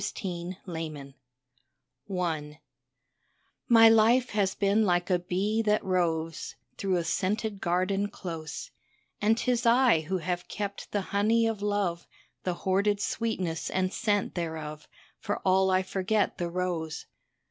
[0.01, 0.97] LOVELACE GROWN
[2.09, 2.59] OLD I
[3.67, 8.71] My life has been like a bee that roves Through a scented garden close,
[9.21, 12.07] And 'tis I who have kept the honey of love,
[12.41, 14.87] The hoarded sweetness and scent thereof,
[15.19, 17.05] For all I forget the rose.